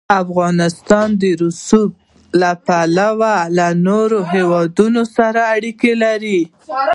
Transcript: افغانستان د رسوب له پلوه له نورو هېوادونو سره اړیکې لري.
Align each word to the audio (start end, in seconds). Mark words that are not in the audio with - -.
افغانستان 0.21 1.07
د 1.21 1.23
رسوب 1.43 1.89
له 2.41 2.51
پلوه 2.67 3.35
له 3.57 3.67
نورو 3.87 4.19
هېوادونو 4.33 5.01
سره 5.17 5.41
اړیکې 5.55 5.91
لري. 6.03 6.39